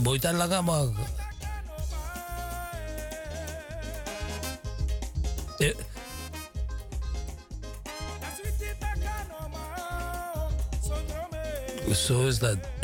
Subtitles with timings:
[0.00, 0.90] Boita mag.
[5.58, 5.74] Eh.
[11.94, 12.77] Zo is dat.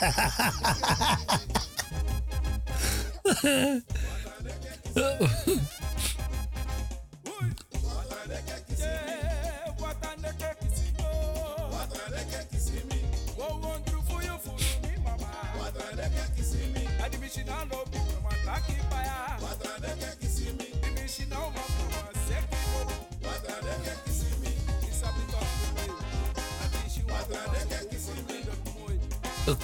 [0.00, 0.85] ha ha ha ha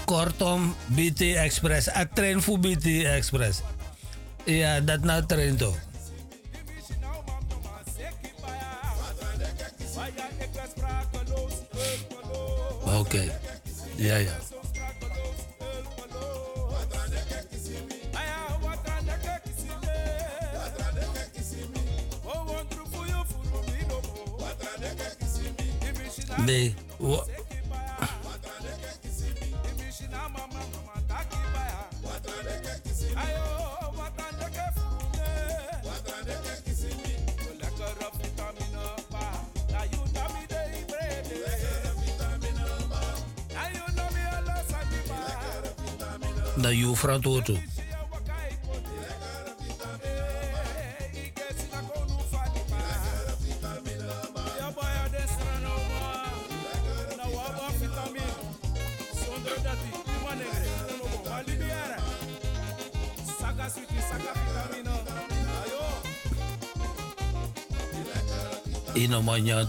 [0.05, 1.89] Kortom, BT Express.
[1.89, 3.61] A trein voor BT Express.
[4.45, 5.77] Ja, dat nou trein toch?
[46.57, 47.59] Da you frantoto.
[68.95, 69.65] Ino manhã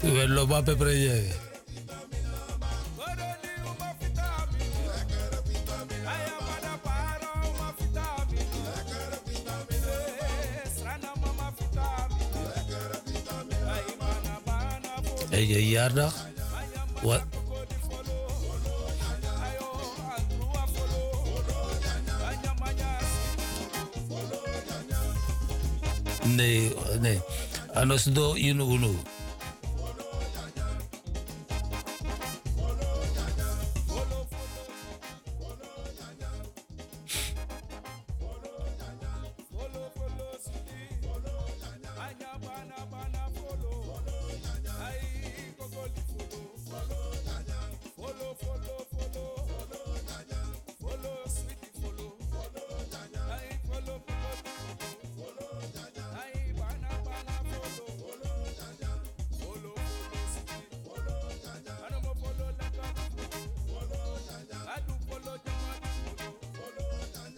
[0.00, 0.26] tu.
[0.28, 1.44] Lo va a pepreye.
[15.34, 16.23] Hey, je
[27.84, 28.96] ano sudo inu unu.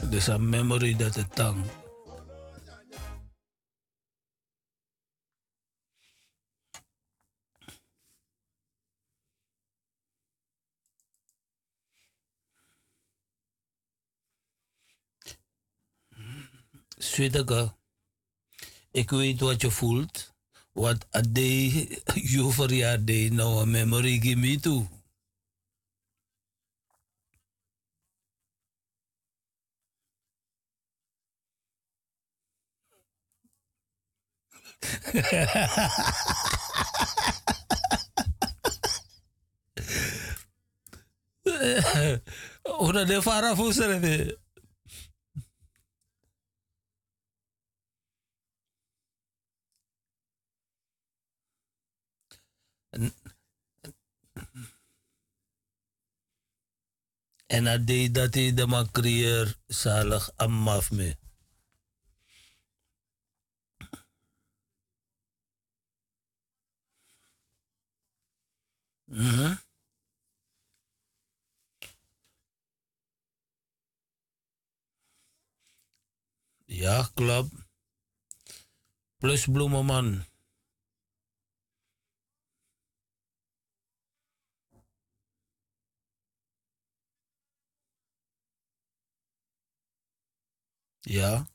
[0.09, 1.65] There's a memory that the tongue.
[16.99, 17.75] Sweetige,
[18.91, 20.35] ik weet wat je voelt.
[20.73, 24.96] Wat a day, you verjaardag, nou een memory give me too.
[42.87, 44.35] Udah de Farah Fuser ini.
[57.47, 61.17] En dat deed dat hij de man creëer zalig amaf mee.
[69.09, 69.59] Mhm.
[76.67, 77.53] Ja, klopt.
[79.19, 80.25] Plus bloemenman.
[91.07, 91.47] Ja.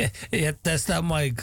[0.32, 1.42] ja, testa Mike.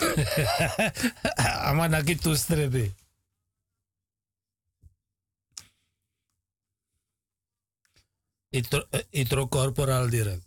[1.68, 2.94] Aman aqui tu estrebe.
[8.52, 10.42] Itro, korporal direct.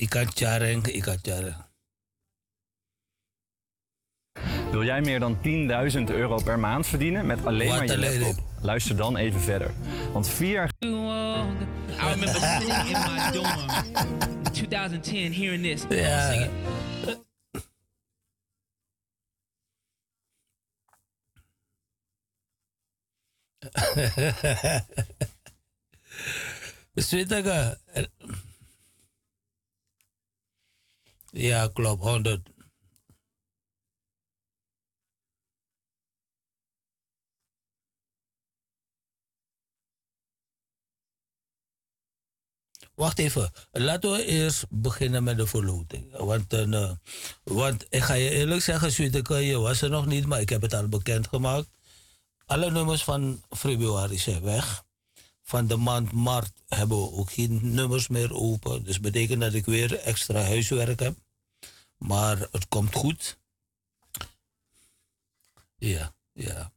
[0.00, 1.69] ikan careng ikan careng
[4.70, 5.42] Wil jij meer dan 10.000
[6.14, 8.44] euro per maand verdienen met alleen maar je laptop?
[8.62, 9.70] Luister dan even verder.
[10.12, 10.70] Want vier jaar...
[10.80, 10.86] I
[11.98, 13.70] remember sitting in my dorm
[14.44, 15.84] in 2010 hearing this.
[15.88, 16.48] Yeah.
[31.32, 32.40] Ja, klopt, 100.
[43.00, 46.16] Wacht even, laten we eerst beginnen met de verloting.
[46.16, 46.90] Want, uh,
[47.42, 50.62] want ik ga je eerlijk zeggen, Suiteke, je was er nog niet, maar ik heb
[50.62, 51.68] het al bekendgemaakt.
[52.46, 54.84] Alle nummers van februari zijn weg.
[55.42, 58.84] Van de maand maart hebben we ook geen nummers meer open.
[58.84, 61.16] Dus betekent dat ik weer extra huiswerk heb.
[61.96, 63.38] Maar het komt goed.
[65.76, 66.72] Ja, ja.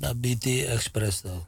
[0.00, 1.46] Na BT Express though.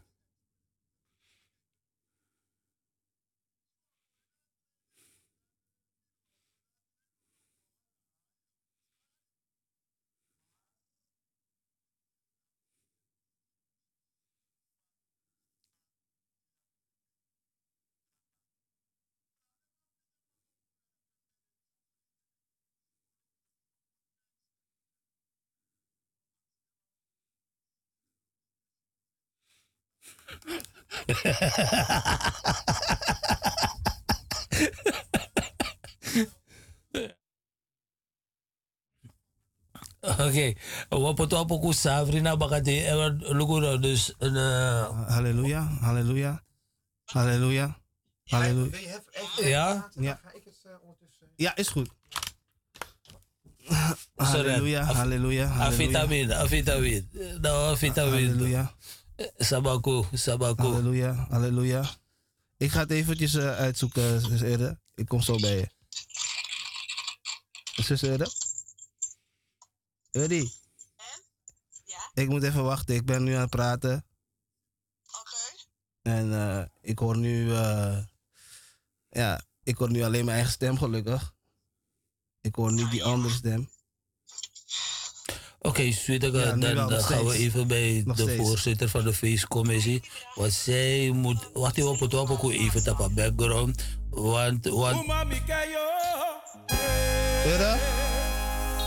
[39.99, 40.55] Oké,
[40.89, 44.15] wat apa ku Sabrina baka di ewan lugu dus
[45.11, 46.43] Halleluja, halleluja,
[47.11, 47.77] halleluja,
[48.31, 48.79] halleluja.
[49.43, 49.91] Ja?
[49.99, 50.21] Ja.
[51.37, 51.91] Ja, is goed.
[54.17, 55.47] Halleluja, halleluja, halleluja.
[55.67, 57.03] Afitamin, afitamin.
[57.41, 58.13] Nou, afitamin.
[58.33, 58.73] Halleluja.
[59.19, 60.63] Sabaku, Sabaku.
[60.63, 61.97] Halleluja, halleluja.
[62.57, 64.79] Ik ga het eventjes uh, uitzoeken, zus Ede.
[64.95, 65.69] Ik kom zo bij je.
[67.83, 68.31] Zus Ede?
[70.11, 70.53] Edi?
[71.85, 72.11] Ja?
[72.15, 74.07] Ik moet even wachten, ik ben nu aan het praten.
[75.07, 75.67] Oké.
[76.03, 77.47] En uh, ik hoor nu...
[77.47, 77.99] Uh,
[79.11, 81.35] ja, ik hoor nu alleen mijn eigen stem gelukkig.
[82.41, 83.71] Ik hoor niet die andere stem.
[85.61, 90.03] Oké, okay, dan, dan gaan we even bij de voorzitter van de feestcommissie.
[90.35, 91.51] Want zij moet.
[91.53, 93.85] Wacht even op het op, ook even op background.
[94.11, 94.67] Want.
[94.67, 95.07] want
[97.45, 97.79] Era?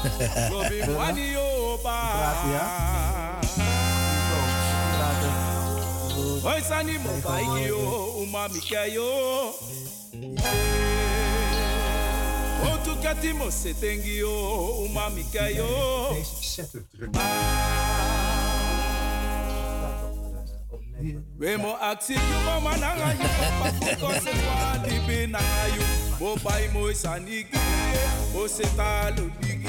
[1.82, 3.40] Praat ja?
[6.44, 9.54] Oi, Sani, Mokaio, Umami Kayo.
[12.74, 15.68] otukati mosetengi yo umamika yo
[21.40, 23.30] wemo aksi yumo mananga yo
[23.64, 25.84] pakukose kwa libe nanga yo
[26.20, 27.58] bobai mo sanigi
[28.44, 29.68] osetalo digi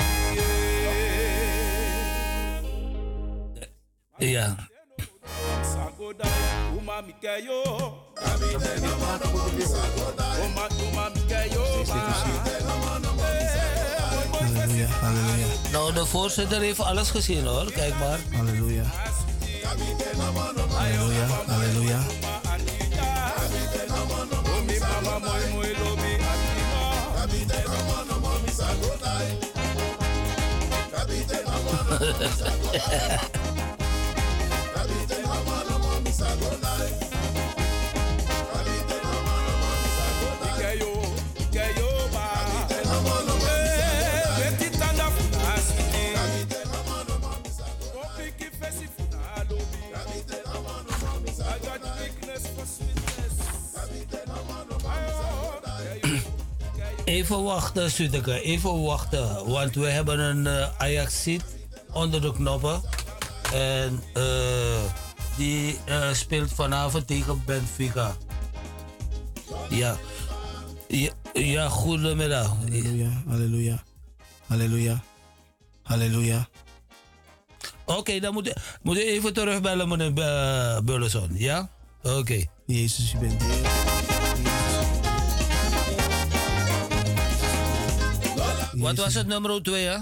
[4.22, 4.56] Ja.
[6.78, 7.62] Uma mikeyo.
[10.44, 11.64] Uma uma mikeyo.
[14.72, 15.46] Halleluja, halleluja.
[15.72, 18.18] Nou, de voorzitter heeft alles gezien hoor, kijk maar.
[18.32, 18.84] Halleluja.
[20.74, 22.00] Halleluja, halleluja.
[57.32, 59.48] Even wachten, Sudeke, even wachten.
[59.48, 61.44] Want we hebben een uh, Ajax-seat
[61.92, 62.82] onder de knoppen.
[63.52, 64.24] En uh,
[65.36, 68.16] die uh, speelt vanavond tegen Benfica.
[69.68, 69.96] Ja.
[70.88, 72.46] Ja, ja goedemiddag.
[72.48, 73.82] Halleluja, halleluja.
[74.46, 75.02] Halleluja.
[75.82, 76.48] Halleluja.
[77.84, 80.12] Oké, okay, dan moet, moet je even terugbellen, meneer
[80.84, 81.30] Bulleson.
[81.32, 81.68] Ja?
[82.02, 82.16] Oké.
[82.16, 82.48] Okay.
[82.66, 83.71] Jezus, je bent
[88.82, 89.96] Wat was het nummer 2, hè?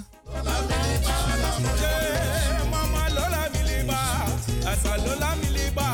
[5.05, 5.91] Lola Miliba,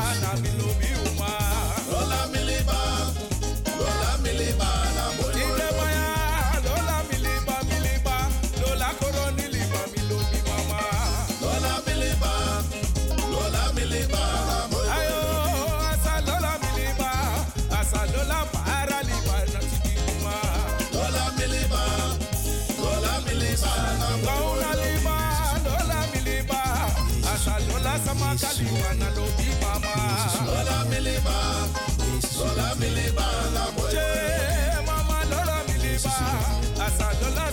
[32.37, 34.07] Lola Miliba, na Moye.
[34.85, 36.15] Mama Lola Miliba,
[36.85, 37.51] Asa Lola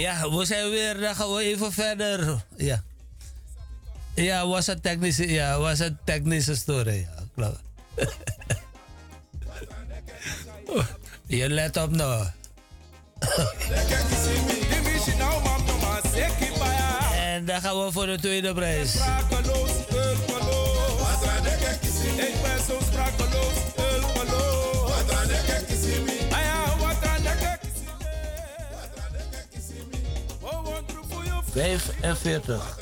[0.00, 2.44] Ja, we zijn weer, dan gaan we even verder.
[2.56, 2.82] Ja.
[4.14, 6.94] Ja, was een technische, ja, was een technische story.
[6.96, 7.60] Ja, klopt.
[11.26, 12.26] Je let op nou.
[17.36, 18.94] En dan gaan we voor de tweede prijs.
[18.94, 19.00] Ik
[22.42, 23.56] ben zo sprakeloos,
[31.56, 32.76] 45.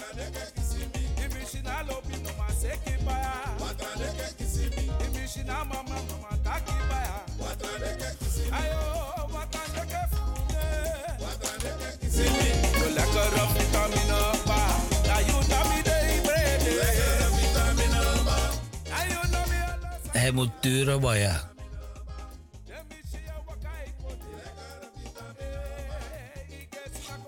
[20.13, 21.53] Hij moet duren, maar ja.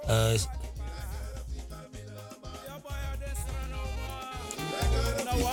[0.07, 0.33] Eh,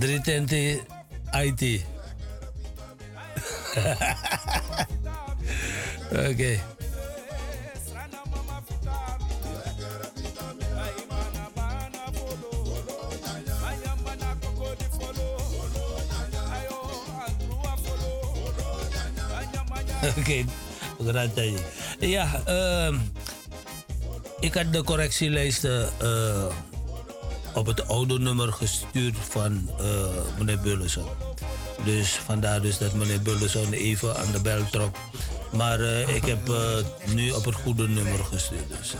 [0.00, 0.80] dari TNT
[1.36, 1.62] IT.
[6.10, 6.24] Oke.
[6.24, 6.56] okay.
[20.00, 20.42] Oke, okay.
[21.12, 21.44] aja.
[22.00, 22.96] Iya, uh,
[24.40, 26.48] ik had de correctielijsten uh,
[27.54, 29.86] op het oude nummer gestuurd van uh,
[30.38, 31.06] meneer Bullenson.
[31.84, 34.96] Dus vandaar dus dat meneer Bullenson even aan de bel trok.
[35.52, 36.52] Maar uh, ik heb
[37.06, 38.68] nu op het goede nummer gestuurd.
[38.68, 38.94] Dus.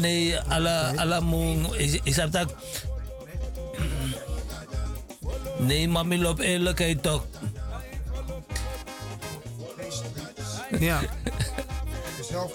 [0.00, 1.74] Nee, alla, alla mong.
[1.74, 2.54] Ik heb dat.
[5.58, 7.24] Nee, mami loopt eerlijkheid toch.
[10.78, 11.00] Ja.
[12.30, 12.52] Zelf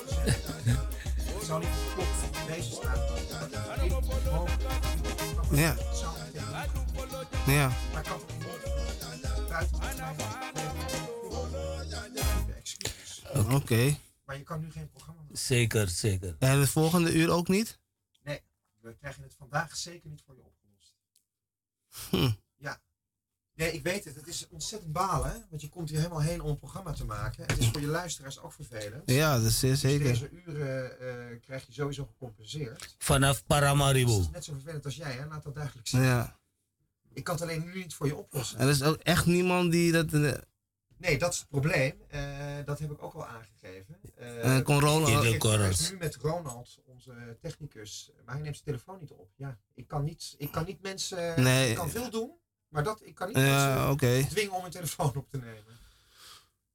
[5.52, 5.76] Ja.
[7.46, 7.72] Ja.
[13.36, 13.56] Oké.
[13.56, 14.00] Okay.
[14.26, 15.38] Maar je kan nu geen programma maken.
[15.38, 16.36] Zeker, zeker.
[16.40, 17.80] En het volgende uur ook niet?
[18.24, 18.42] Nee,
[18.80, 20.96] we krijgen het vandaag zeker niet voor je opgelost.
[22.10, 22.47] Hm.
[23.58, 23.64] Ja.
[23.64, 24.16] Nee, ik weet het.
[24.16, 27.44] Het is ontzettend balen, want je komt hier helemaal heen om een programma te maken.
[27.46, 29.04] Het is voor je luisteraars ook vervelend.
[29.06, 30.08] Ja, dat is zeer zeker.
[30.08, 32.96] Dus deze uren uh, krijg je sowieso gecompenseerd.
[32.98, 34.12] Vanaf Paramaribo.
[34.12, 35.26] Het is net zo vervelend als jij, hè?
[35.26, 36.02] laat dat duidelijk zien.
[36.02, 36.40] Ja.
[37.14, 38.60] Ik kan het alleen nu niet voor je oplossen.
[38.60, 40.12] En er is ook echt niemand die dat...
[40.98, 41.94] Nee, dat is het probleem.
[42.12, 42.22] Uh,
[42.66, 43.98] dat heb ik ook al aangegeven.
[44.20, 45.24] Uh, en kon Ronald...
[45.24, 49.30] Ik nu met Ronald, onze technicus, maar hij neemt zijn telefoon niet op.
[49.36, 51.44] Ja, ik kan niet, ik kan niet mensen...
[51.44, 51.70] Nee.
[51.70, 52.32] Ik kan veel doen,
[52.70, 54.24] maar dat, ik kan niet ja, mensen okay.
[54.24, 55.76] dwingen om een telefoon op te nemen.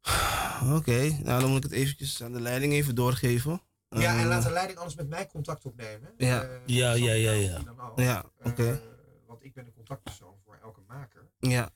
[0.63, 1.21] Oké, okay.
[1.23, 3.63] nou dan moet ik het eventjes aan de leiding even doorgeven.
[3.89, 6.15] Ja, en laat de leiding anders met mij contact opnemen.
[6.17, 7.33] Ja, uh, ja, ja, ja.
[7.33, 7.61] Ja,
[7.97, 8.49] ja oké.
[8.49, 8.81] Okay.
[9.27, 11.29] want ik ben de contactpersoon voor elke maker.
[11.39, 11.71] Ja.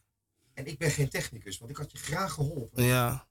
[0.54, 2.82] En ik ben geen technicus, want ik had je graag geholpen.
[2.82, 3.28] Ja.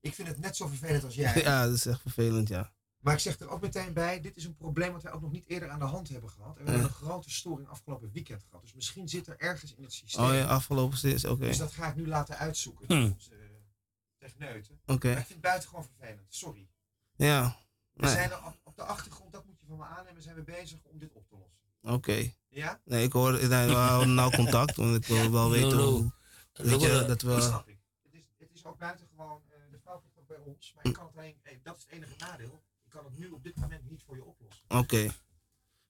[0.00, 1.34] Ik vind het net zo vervelend als jij.
[1.42, 2.72] Ja, dat is echt vervelend, ja.
[3.02, 5.30] Maar ik zeg er ook meteen bij, dit is een probleem wat wij ook nog
[5.30, 6.56] niet eerder aan de hand hebben gehad.
[6.58, 8.62] En we hebben een grote storing afgelopen weekend gehad.
[8.62, 10.24] Dus misschien zit er ergens in het systeem.
[10.24, 11.34] Oh ja, afgelopen is oké.
[11.34, 11.48] Okay.
[11.48, 12.86] Dus dat ga ik nu laten uitzoeken.
[12.86, 13.12] Hm.
[13.12, 13.30] Onze
[14.18, 14.80] techneuten.
[14.82, 14.92] Oké.
[14.92, 15.10] Okay.
[15.10, 16.68] Maar ik vind het buitengewoon vervelend, sorry.
[17.16, 17.56] Ja.
[17.92, 18.10] We nee.
[18.10, 20.78] zijn er op, op, de achtergrond, dat moet je van me aannemen, zijn we bezig
[20.82, 21.68] om dit op te lossen.
[21.82, 21.92] Oké.
[21.92, 22.36] Okay.
[22.48, 22.80] Ja?
[22.84, 25.90] Nee, ik hoor, nee, we houden nou contact, want ik wil wel weten no, no.
[25.90, 26.12] hoe...
[26.52, 27.28] Weet je, dat we...
[27.28, 27.78] Dat snap ik.
[28.02, 30.92] Het is, het is ook buitengewoon, uh, de fout ligt ook bij ons, maar ik
[30.92, 32.61] kan het alleen, hey, dat is het enige nadeel.
[32.92, 34.64] Ik kan het nu op dit moment niet voor je oplossen.
[34.68, 34.78] Oké.
[34.78, 35.10] Okay.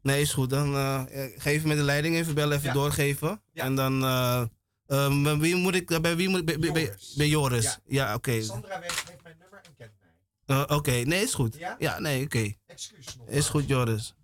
[0.02, 0.50] Nee, is goed.
[0.50, 1.02] Dan uh,
[1.36, 2.74] ga even met de leiding even bellen, even ja.
[2.74, 3.42] doorgeven.
[3.52, 3.64] Ja.
[3.64, 4.44] En dan, uh,
[4.86, 7.14] uh, wie moet ik, bij wie moet ik, bij, bij, Joris.
[7.14, 7.64] bij Joris.
[7.64, 8.30] Ja, ja oké.
[8.30, 8.42] Okay.
[8.42, 9.92] Sandra weet, heeft mijn nummer en kent
[10.46, 10.62] mij.
[10.62, 11.02] oké, okay.
[11.02, 11.56] nee, is goed.
[11.56, 12.54] Ja, ja nee, oké.
[12.66, 13.28] Excuus nog.
[13.28, 14.14] Is goed, Joris.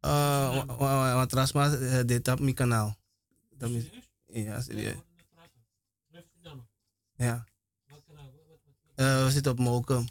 [0.00, 0.64] Uh,
[1.14, 2.96] matras mas de tap mi kanaal.
[3.58, 3.84] Dat is,
[4.26, 4.96] ja, serieus.
[7.16, 7.44] Ja.
[8.96, 10.08] Uh, we zitten op Mokum.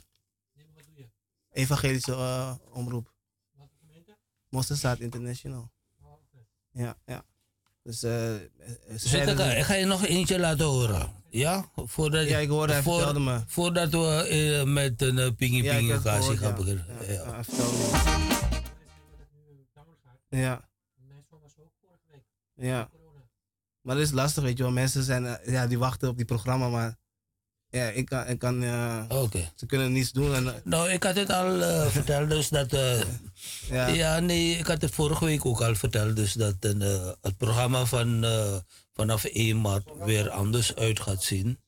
[1.52, 3.13] Evangelische uh, omroep.
[4.50, 5.71] Mosterstaat International.
[6.71, 7.23] Ja, ja.
[7.84, 8.36] Dus, uh,
[8.95, 11.12] Zit ik, ik ga je nog eentje laten horen.
[11.30, 11.69] Ja?
[11.76, 13.43] Voordat, ja, ik hoorde, hij voor, vertelde me.
[13.47, 14.28] Voordat we
[14.65, 16.54] uh, met een uh, pingy-pingy ja, gaan ja.
[16.54, 16.86] beginnen.
[17.08, 17.43] Ja,
[20.29, 20.69] ja.
[20.95, 21.47] hij vertelde
[22.55, 22.67] me.
[22.67, 22.67] Ja.
[22.67, 22.89] Ja.
[23.81, 24.71] Maar dat is lastig, weet je wel.
[24.71, 26.97] Mensen zijn, uh, ja, die wachten op die programma, maar
[27.69, 29.51] ja, ik kan, ik kan uh, okay.
[29.55, 30.33] ze kunnen niets doen.
[30.33, 31.61] En, uh, nou, ik had het al
[31.97, 32.71] verteld, dus dat,
[33.69, 33.87] ja.
[33.87, 36.55] ja, nee, ik had het vorige week ook al verteld, dus dat
[37.21, 38.25] het programma van,
[38.93, 41.59] vanaf 1 maart weer anders uit gaat zien.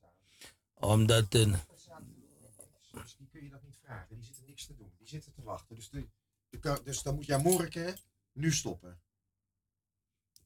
[0.74, 1.56] Omdat een...
[2.92, 5.44] Dus die kun je dat niet vragen, die zitten niks te doen, die zitten te
[5.44, 5.76] wachten.
[5.76, 6.08] Dus, de,
[6.50, 7.96] de, dus dan moet jij morgen
[8.40, 9.02] nu stoppen.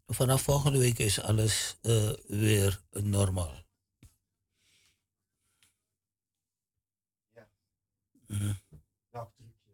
[0.06, 3.66] Vanaf volgende week is alles uh, weer normaal.
[7.34, 7.50] Ja.
[8.28, 8.60] Mm.
[9.10, 9.72] Welk trucje?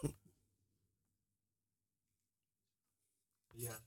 [3.66, 3.80] ja.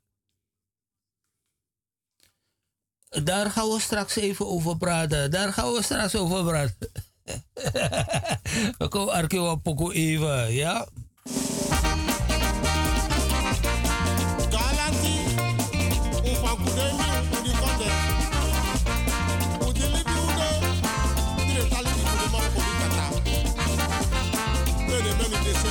[3.24, 5.32] Daar gaan we straks even over praten.
[5.32, 6.92] Daar gaan we straks over praten.
[8.78, 10.88] we komen Arkeo even, ja?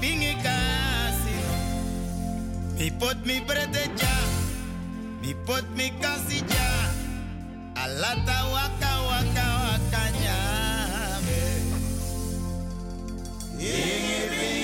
[0.00, 1.36] pingi kasi.
[2.78, 4.16] Mi pot mi brede ja,
[5.22, 6.70] mi pot mi kasi ja.
[7.74, 11.42] Alata waka waka waka nyame.
[13.58, 14.57] Ingi pingi.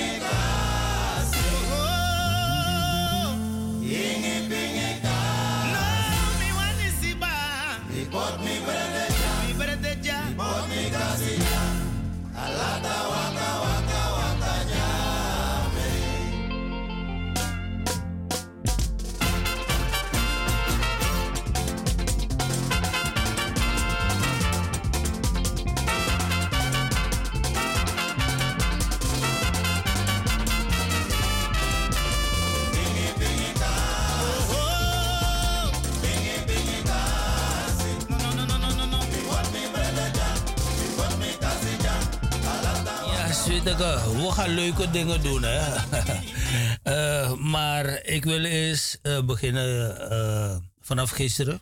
[43.45, 45.43] We gaan leuke dingen doen.
[45.43, 51.61] Uh, maar ik wil eerst uh, beginnen uh, vanaf gisteren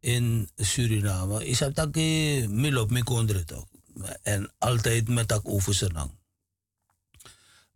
[0.00, 1.46] in Suriname.
[1.46, 1.94] Ik heb dat
[2.48, 3.02] milop me
[3.46, 3.64] toch.
[4.22, 6.10] En altijd met dat over Senang.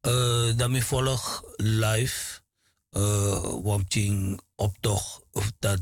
[0.02, 2.40] Uh, dan volg live.
[3.62, 5.20] Wamching optocht
[5.58, 5.80] dat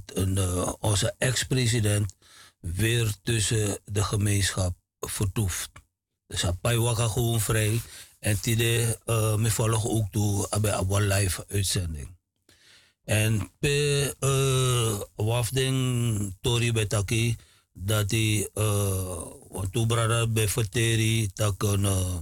[0.80, 2.14] onze ex-president
[2.60, 5.70] weer tussen de gemeenschap vertoeft.
[6.34, 7.80] Dus apai waka gewoon vrij.
[8.18, 12.16] En tide uh, me volgen ook toe bij een live uitzending.
[13.04, 13.76] En pe
[14.20, 17.36] uh, wafding tori betaki
[17.72, 22.16] dat die uh, want toe brada be verteri tak een uh,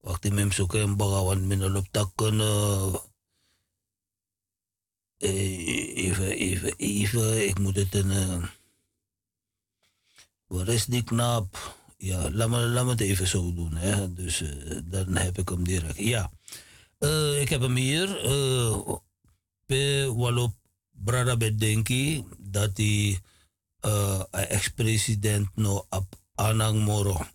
[0.00, 2.94] wacht die mem zoeken en bagawan minelop tak een uh,
[5.18, 8.44] even, even, even, ik moet het een uh,
[10.46, 11.82] waar is die knap?
[11.96, 13.74] Ja, laat me, laat me het even zo doen.
[13.76, 14.12] Hè.
[14.12, 15.98] Dus uh, dan heb ik hem direct.
[15.98, 16.30] Ja,
[16.98, 18.24] uh, ik heb hem hier.
[18.24, 18.96] Uh,
[19.66, 20.54] pe walop
[20.90, 23.20] brada bedenki dat die
[23.80, 27.26] uh, ex-president no op anang moro.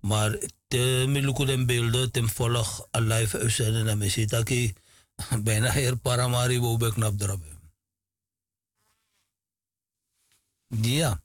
[0.00, 0.38] Maar
[0.68, 4.50] te miluku den beelden, ten volg een live uitzending en me ziet dat
[5.44, 7.56] bijna hier paramari wo be knap drabe.
[10.68, 11.22] Ja.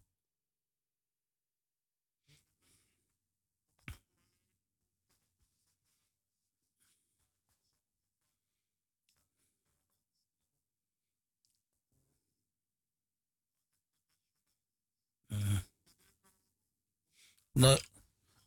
[17.55, 17.77] No.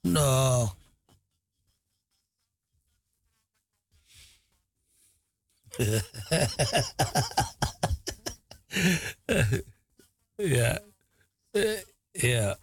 [0.04, 0.76] No.
[10.38, 10.80] ja.
[12.14, 12.58] Ja.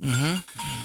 [0.00, 0.79] Mm-hmm.